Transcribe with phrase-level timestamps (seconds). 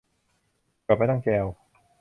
[0.85, 1.45] จอดไม่ต้องแจว